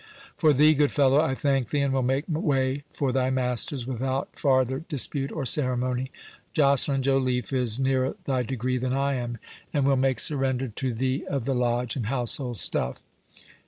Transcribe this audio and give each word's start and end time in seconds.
—For 0.35 0.51
thee, 0.51 0.73
good 0.73 0.91
fellow, 0.91 1.21
I 1.21 1.35
thank 1.35 1.69
thee, 1.69 1.81
and 1.81 1.93
will 1.93 2.01
make 2.01 2.25
way 2.27 2.83
for 2.91 3.11
thy 3.11 3.29
masters 3.29 3.85
without 3.85 4.29
farther 4.35 4.79
dispute 4.79 5.31
or 5.31 5.45
ceremony. 5.45 6.09
Joceline 6.55 7.03
Joliffe 7.03 7.53
is 7.53 7.79
nearer 7.79 8.15
thy 8.25 8.41
degree 8.41 8.79
than 8.79 8.93
I 8.93 9.13
am, 9.13 9.37
and 9.71 9.85
will 9.85 9.97
make 9.97 10.19
surrender 10.19 10.69
to 10.69 10.91
thee 10.91 11.23
of 11.29 11.45
the 11.45 11.53
Lodge 11.53 11.95
and 11.95 12.07
household 12.07 12.57
stuff. 12.57 13.03